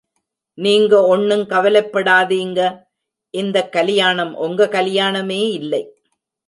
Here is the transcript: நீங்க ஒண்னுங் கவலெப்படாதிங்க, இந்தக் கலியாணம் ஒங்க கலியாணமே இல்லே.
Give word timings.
நீங்க 0.53 1.17
ஒண்னுங் 1.17 1.45
கவலெப்படாதிங்க, 1.47 2.85
இந்தக் 3.29 3.71
கலியாணம் 3.71 4.35
ஒங்க 4.35 4.65
கலியாணமே 4.65 5.41
இல்லே. 5.59 5.87